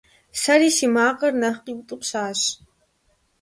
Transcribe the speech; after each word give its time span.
Сэри 0.41 0.69
си 0.77 0.87
макъыр 0.95 1.33
нэхъ 1.41 1.59
къиутӀыпщащ. 1.63 2.39